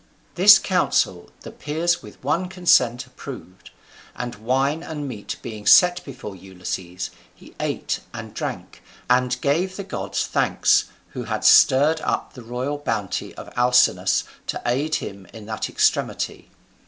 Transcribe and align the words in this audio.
This 0.33 0.57
counsel 0.57 1.29
the 1.41 1.51
peers 1.51 2.01
with 2.01 2.23
one 2.23 2.49
consent 2.49 3.05
approved; 3.05 3.69
and 4.15 4.33
wine 4.33 4.81
and 4.81 5.07
meat 5.07 5.37
being 5.43 5.67
set 5.67 6.03
before 6.03 6.35
Ulysses, 6.35 7.11
he 7.35 7.53
ate 7.59 7.99
and 8.11 8.33
drank, 8.33 8.81
and 9.11 9.39
gave 9.41 9.75
the 9.75 9.83
gods 9.83 10.25
thanks 10.25 10.85
who 11.09 11.25
had 11.25 11.45
stirred 11.45 12.01
up 12.03 12.33
the 12.33 12.41
royal 12.41 12.79
bounty 12.79 13.35
of 13.35 13.53
Alcinous 13.55 14.23
to 14.47 14.59
aid 14.65 14.95
him 14.95 15.27
in 15.33 15.45
that 15.45 15.69
extremity. 15.69 16.49